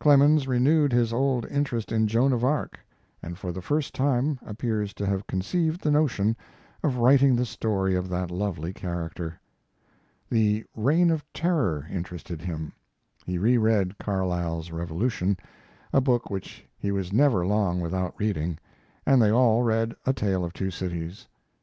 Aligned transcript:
Clemens 0.00 0.48
renewed 0.48 0.90
his 0.90 1.12
old 1.12 1.44
interest 1.50 1.92
in 1.92 2.06
Joan 2.08 2.32
of 2.32 2.42
Arc, 2.42 2.80
and 3.22 3.36
for 3.36 3.52
the 3.52 3.60
first 3.60 3.94
time 3.94 4.38
appears 4.46 4.94
to 4.94 5.04
have 5.04 5.26
conceived 5.26 5.82
the 5.82 5.90
notion 5.90 6.34
of 6.82 6.96
writing 6.96 7.36
the 7.36 7.44
story 7.44 7.94
of 7.94 8.08
that 8.08 8.30
lovely 8.30 8.72
character. 8.72 9.38
The 10.30 10.64
Reign 10.74 11.10
of 11.10 11.30
Terror 11.34 11.86
interested 11.90 12.40
him. 12.40 12.72
He 13.26 13.36
reread 13.36 13.98
Carlyle's 13.98 14.70
Revolution, 14.72 15.36
a 15.92 16.00
book 16.00 16.30
which 16.30 16.64
he 16.78 16.90
was 16.90 17.12
never 17.12 17.46
long 17.46 17.78
without 17.82 18.14
reading, 18.18 18.56
and 19.04 19.20
they 19.20 19.30
all 19.30 19.62
read 19.62 19.94
'A 20.06 20.14
Tale 20.14 20.42
of 20.42 20.54
Two 20.54 20.70
Cities'. 20.70 21.28